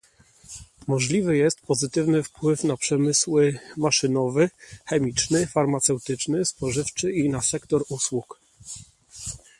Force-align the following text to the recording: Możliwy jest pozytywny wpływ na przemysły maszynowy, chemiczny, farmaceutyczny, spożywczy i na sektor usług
Możliwy 0.87 1.37
jest 1.37 1.61
pozytywny 1.61 2.23
wpływ 2.23 2.63
na 2.63 2.77
przemysły 2.77 3.59
maszynowy, 3.77 4.49
chemiczny, 4.85 5.47
farmaceutyczny, 5.47 6.45
spożywczy 6.45 7.11
i 7.11 7.29
na 7.29 7.41
sektor 7.41 7.83
usług 7.89 8.39